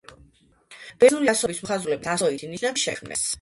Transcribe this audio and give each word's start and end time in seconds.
ბერძნული 1.03 1.29
ასოების 1.33 1.61
მოხაზულობის 1.67 2.11
ასოითი 2.15 2.51
ნიშნები 2.55 2.85
შექმნეს. 2.87 3.25